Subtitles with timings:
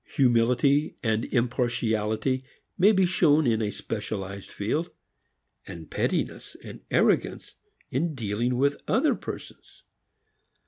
[0.15, 2.43] Humility and impartiality
[2.75, 4.89] may be shown in a specialized field,
[5.67, 7.55] and pettiness and arrogance
[7.91, 9.83] in dealing with other persons.